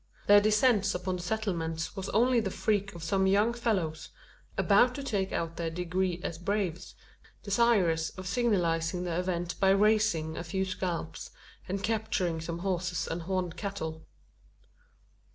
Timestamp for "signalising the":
8.25-9.15